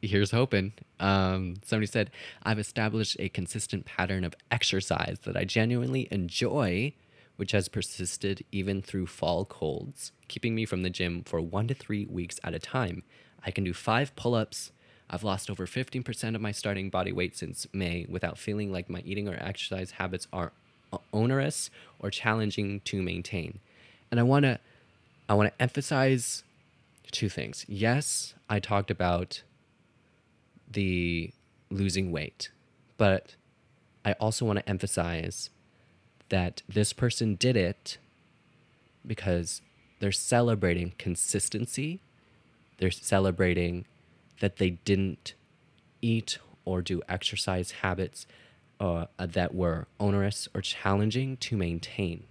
[0.00, 0.72] here's hoping.
[1.00, 2.10] Um, somebody said,
[2.42, 6.94] I've established a consistent pattern of exercise that I genuinely enjoy,
[7.36, 11.74] which has persisted even through fall colds, keeping me from the gym for one to
[11.74, 13.02] three weeks at a time.
[13.44, 14.72] I can do five pull ups.
[15.10, 19.00] I've lost over 15% of my starting body weight since May without feeling like my
[19.00, 20.52] eating or exercise habits are
[21.12, 23.60] onerous or challenging to maintain.
[24.10, 24.58] And I want to
[25.28, 26.42] I want to emphasize
[27.10, 27.64] two things.
[27.68, 29.42] Yes, I talked about
[30.70, 31.32] the
[31.70, 32.50] losing weight,
[32.96, 33.36] but
[34.04, 35.50] I also want to emphasize
[36.30, 37.98] that this person did it
[39.06, 39.60] because
[40.00, 42.00] they're celebrating consistency.
[42.78, 43.86] They're celebrating
[44.40, 45.34] that they didn't
[46.00, 48.26] eat or do exercise habits
[48.80, 52.24] uh, that were onerous or challenging to maintain.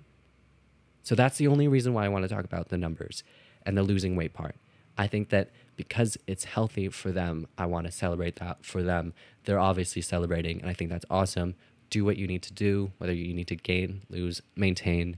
[1.08, 3.24] So that's the only reason why I want to talk about the numbers
[3.66, 4.58] and the losing weight part.
[4.98, 9.14] I think that because it's healthy for them, I want to celebrate that for them.
[9.46, 11.56] They're obviously celebrating, and I think that's awesome.
[11.90, 15.18] Do what you need to do, whether you need to gain, lose, maintain.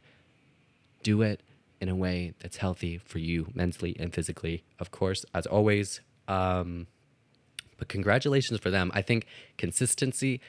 [1.01, 1.41] Do it
[1.81, 4.63] in a way that's healthy for you mentally and physically.
[4.77, 6.01] Of course, as always.
[6.27, 6.85] Um,
[7.79, 8.91] but congratulations for them.
[8.93, 9.25] I think
[9.57, 10.39] consistency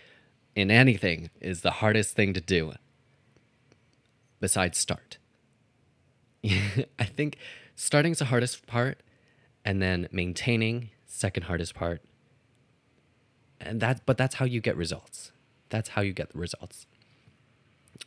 [0.54, 2.74] in anything is the hardest thing to do
[4.38, 5.16] besides start.
[6.98, 7.36] I think
[7.76, 8.98] starting is the hardest part
[9.64, 12.02] and then maintaining second hardest part.
[13.60, 15.32] And that but that's how you get results.
[15.68, 16.86] That's how you get the results.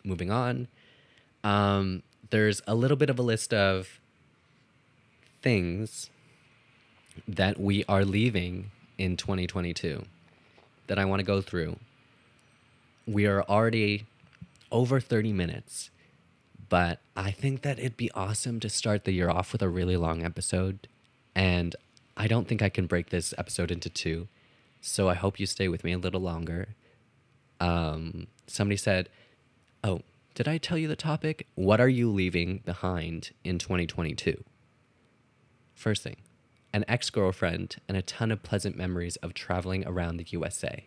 [0.03, 0.67] Moving on.
[1.43, 3.99] Um, there's a little bit of a list of
[5.41, 6.09] things
[7.27, 10.05] that we are leaving in 2022
[10.87, 11.77] that I want to go through
[13.05, 14.05] we are already
[14.71, 15.89] over 30 minutes,
[16.69, 19.97] but I think that it'd be awesome to start the year off with a really
[19.97, 20.87] long episode.
[21.35, 21.75] And
[22.15, 24.27] I don't think I can break this episode into two.
[24.81, 26.75] So I hope you stay with me a little longer.
[27.59, 29.09] Um, somebody said,
[29.83, 30.01] Oh,
[30.35, 31.47] did I tell you the topic?
[31.55, 34.43] What are you leaving behind in 2022?
[35.73, 36.17] First thing,
[36.71, 40.85] an ex girlfriend and a ton of pleasant memories of traveling around the USA.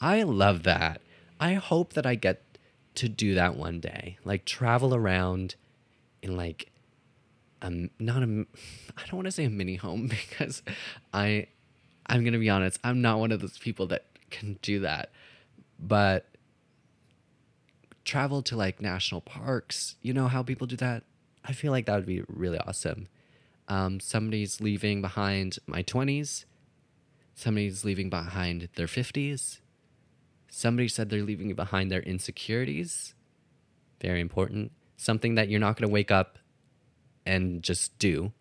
[0.00, 1.00] I love that.
[1.38, 2.42] I hope that I get
[2.96, 4.18] to do that one day.
[4.24, 5.54] Like travel around
[6.22, 6.70] in like
[7.60, 8.26] um not a
[8.96, 10.62] I don't want to say a mini home because
[11.12, 11.48] I
[12.06, 15.10] I'm going to be honest, I'm not one of those people that can do that.
[15.78, 16.26] But
[18.04, 21.04] travel to like national parks, you know how people do that?
[21.44, 23.08] I feel like that would be really awesome.
[23.68, 26.44] Um, somebody's leaving behind my 20s.
[27.34, 29.58] Somebody's leaving behind their 50s.
[30.54, 33.14] Somebody said they're leaving behind their insecurities.
[34.02, 34.70] Very important.
[34.98, 36.38] Something that you're not going to wake up
[37.24, 38.32] and just do,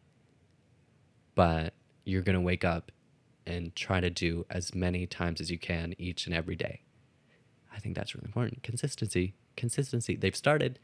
[1.36, 2.92] but you're going to wake up
[3.48, 6.82] and try to do as many times as you can each and every day.
[7.74, 8.62] I think that's really important.
[8.62, 9.34] Consistency.
[9.56, 10.18] Consistency.
[10.18, 10.80] They've started,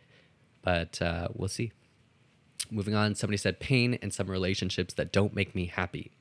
[0.62, 1.74] but uh, we'll see.
[2.72, 6.14] Moving on, somebody said pain and some relationships that don't make me happy.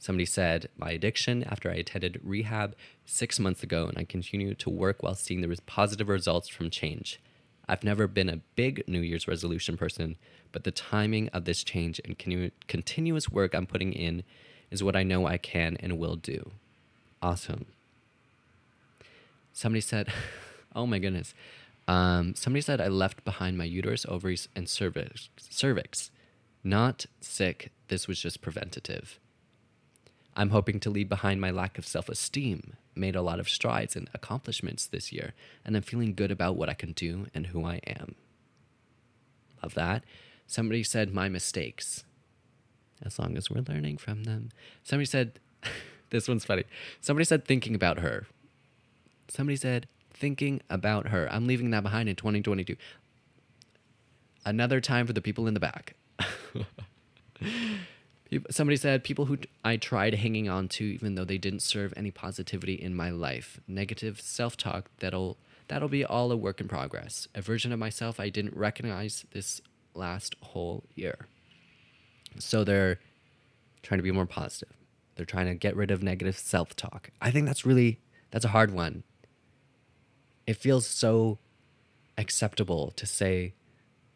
[0.00, 4.70] Somebody said, My addiction after I attended rehab six months ago, and I continue to
[4.70, 7.20] work while seeing the positive results from change.
[7.68, 10.16] I've never been a big New Year's resolution person,
[10.52, 14.22] but the timing of this change and continu- continuous work I'm putting in
[14.70, 16.50] is what I know I can and will do.
[17.20, 17.66] Awesome.
[19.52, 20.08] Somebody said,
[20.74, 21.34] Oh my goodness.
[21.86, 25.28] Um, somebody said I left behind my uterus, ovaries, and cervix.
[25.36, 26.10] cervix.
[26.64, 27.70] Not sick.
[27.88, 29.18] This was just preventative.
[30.40, 33.94] I'm hoping to leave behind my lack of self esteem, made a lot of strides
[33.94, 35.34] and accomplishments this year,
[35.66, 38.14] and I'm feeling good about what I can do and who I am.
[39.62, 40.02] Love that.
[40.46, 42.04] Somebody said, My mistakes.
[43.04, 44.48] As long as we're learning from them.
[44.82, 45.40] Somebody said,
[46.08, 46.64] This one's funny.
[47.02, 48.26] Somebody said, Thinking about her.
[49.28, 51.28] Somebody said, Thinking about her.
[51.30, 52.76] I'm leaving that behind in 2022.
[54.46, 55.96] Another time for the people in the back.
[58.48, 62.12] Somebody said people who I tried hanging on to, even though they didn't serve any
[62.12, 63.60] positivity in my life.
[63.66, 67.26] Negative self-talk that'll that'll be all a work in progress.
[67.34, 69.60] A version of myself I didn't recognize this
[69.94, 71.26] last whole year.
[72.38, 73.00] So they're
[73.82, 74.76] trying to be more positive.
[75.16, 77.10] They're trying to get rid of negative self-talk.
[77.20, 77.98] I think that's really
[78.30, 79.02] that's a hard one.
[80.46, 81.38] It feels so
[82.16, 83.54] acceptable to say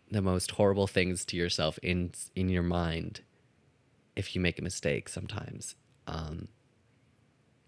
[0.08, 3.22] the most horrible things to yourself in in your mind
[4.16, 5.74] if you make a mistake sometimes.
[6.06, 6.48] Um,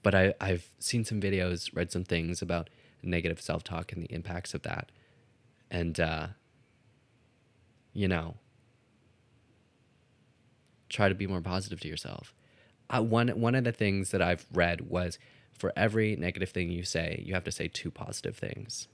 [0.02, 2.70] but I, I've seen some videos, read some things about
[3.02, 4.92] negative self talk and the impacts of that.
[5.70, 6.28] And, uh,
[7.92, 8.36] you know,
[10.88, 12.34] try to be more positive to yourself.
[12.88, 15.18] Uh, one, one of the things that I've read was
[15.52, 18.88] for every negative thing you say, you have to say two positive things.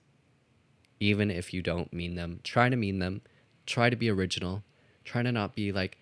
[1.01, 3.21] Even if you don't mean them, try to mean them,
[3.67, 4.63] try to be original,
[5.05, 5.99] try to not be like,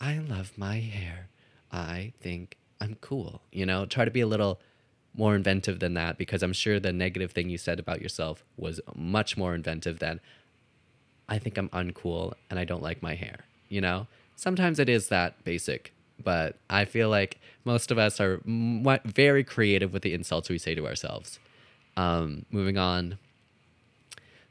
[0.00, 1.28] I love my hair.
[1.72, 3.42] I think I'm cool.
[3.52, 4.60] You know, try to be a little
[5.14, 8.80] more inventive than that because I'm sure the negative thing you said about yourself was
[8.94, 10.20] much more inventive than
[11.28, 13.40] I think I'm uncool and I don't like my hair.
[13.68, 15.92] You know, sometimes it is that basic,
[16.22, 20.74] but I feel like most of us are very creative with the insults we say
[20.74, 21.38] to ourselves.
[21.96, 23.18] Um, moving on.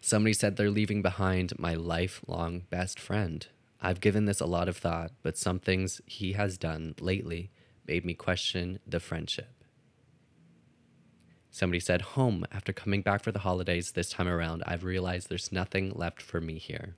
[0.02, 3.48] Somebody said they're leaving behind my lifelong best friend.
[3.86, 7.52] I've given this a lot of thought, but some things he has done lately
[7.88, 9.64] made me question the friendship.
[11.52, 15.52] Somebody said, Home, after coming back for the holidays this time around, I've realized there's
[15.52, 16.96] nothing left for me here.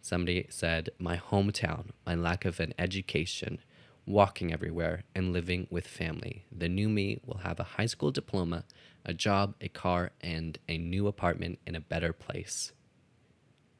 [0.00, 3.58] Somebody said, My hometown, my lack of an education,
[4.06, 6.44] walking everywhere, and living with family.
[6.56, 8.62] The new me will have a high school diploma,
[9.04, 12.70] a job, a car, and a new apartment in a better place.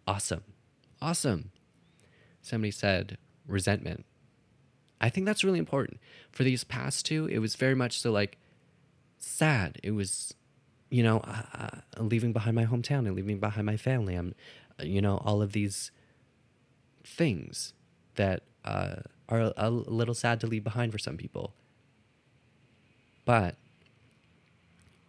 [0.09, 0.43] Awesome.
[1.01, 1.51] Awesome.
[2.43, 4.05] Somebody said, Resentment.
[5.01, 6.01] I think that's really important.
[6.33, 8.39] For these past two, it was very much so like,
[9.19, 9.79] sad.
[9.83, 10.35] It was,
[10.91, 14.15] you know, uh, leaving behind my hometown and leaving behind my family.
[14.15, 14.35] I'm,
[14.83, 15.91] you know, all of these
[17.05, 17.73] things
[18.17, 18.97] that uh,
[19.29, 21.53] are a little sad to leave behind for some people.
[23.25, 23.57] But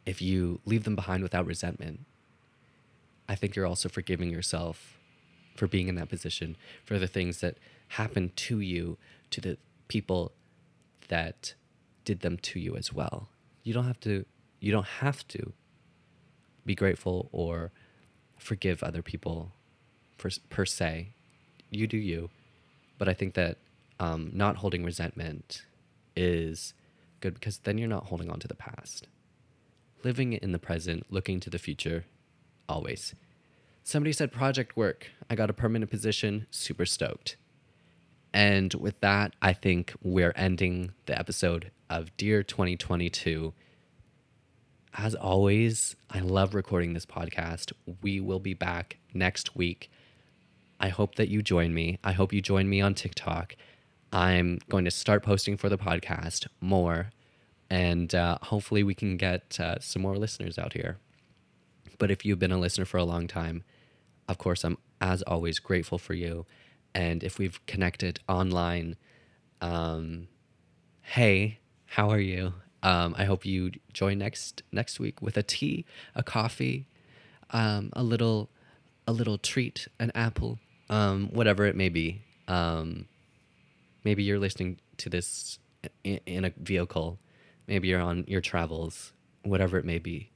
[0.05, 2.01] if you leave them behind without resentment,
[3.29, 4.97] I think you're also forgiving yourself
[5.57, 6.55] for being in that position,
[6.85, 7.57] for the things that
[7.89, 8.97] happened to you,
[9.31, 10.31] to the people
[11.09, 11.55] that
[12.05, 13.27] did them to you as well.
[13.63, 14.25] You don't have to
[14.59, 15.53] you don't have to
[16.65, 17.71] be grateful or
[18.37, 19.51] forgive other people
[20.17, 21.09] per, per se.
[21.69, 22.29] You do you.
[22.97, 23.57] But i think that
[23.99, 25.63] um, not holding resentment
[26.15, 26.73] is
[27.19, 29.07] good because then you're not holding on to the past.
[30.03, 32.05] Living in the present looking to the future
[32.69, 33.15] always
[33.87, 37.37] somebody said project work i got a permanent position super stoked
[38.33, 43.51] and with that, I think we're ending the episode of Dear 2022.
[44.93, 47.71] As always, I love recording this podcast.
[48.01, 49.89] We will be back next week.
[50.79, 51.97] I hope that you join me.
[52.03, 53.55] I hope you join me on TikTok.
[54.11, 57.09] I'm going to start posting for the podcast more,
[57.71, 60.97] and uh, hopefully, we can get uh, some more listeners out here.
[61.97, 63.63] But if you've been a listener for a long time,
[64.27, 66.45] of course, I'm as always grateful for you.
[66.93, 68.95] And if we've connected online,
[69.61, 70.27] um,
[71.01, 72.53] hey, how are you?
[72.83, 76.87] Um, I hope you join next next week with a tea, a coffee,
[77.51, 78.49] um, a little
[79.07, 80.59] a little treat, an apple,
[80.89, 82.21] um, whatever it may be.
[82.47, 83.05] Um,
[84.03, 85.59] maybe you're listening to this
[86.03, 87.19] in, in a vehicle.
[87.67, 89.13] Maybe you're on your travels,
[89.43, 90.31] whatever it may be.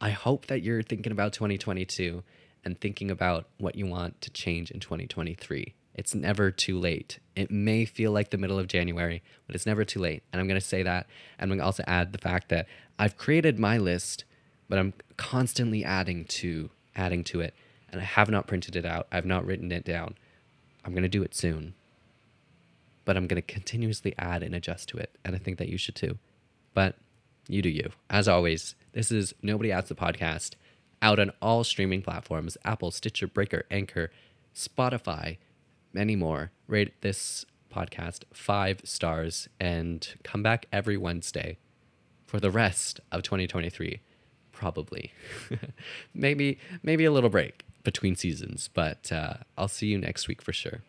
[0.00, 2.22] I hope that you're thinking about 2022
[2.64, 5.74] and thinking about what you want to change in 2023.
[5.94, 7.18] It's never too late.
[7.34, 10.22] It may feel like the middle of January, but it's never too late.
[10.32, 11.06] And I'm going to say that.
[11.38, 12.66] And I'm going to also add the fact that
[13.00, 14.24] I've created my list,
[14.68, 17.52] but I'm constantly adding to adding to it.
[17.90, 19.08] And I have not printed it out.
[19.10, 20.14] I've not written it down.
[20.84, 21.74] I'm going to do it soon.
[23.04, 25.16] But I'm going to continuously add and adjust to it.
[25.24, 26.18] And I think that you should too.
[26.74, 26.94] But
[27.48, 27.90] you do you.
[28.08, 30.54] As always, this is Nobody Adds the Podcast
[31.02, 34.10] out on all streaming platforms Apple, Stitcher, Breaker, Anchor,
[34.54, 35.38] Spotify,
[35.92, 36.50] many more.
[36.66, 37.44] Rate this
[37.74, 41.58] podcast five stars and come back every Wednesday
[42.26, 44.00] for the rest of 2023.
[44.52, 45.12] Probably.
[46.14, 50.52] maybe maybe a little break between seasons, but uh, I'll see you next week for
[50.52, 50.82] sure.